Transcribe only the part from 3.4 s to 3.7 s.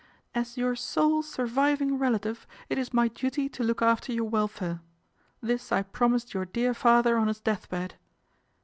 to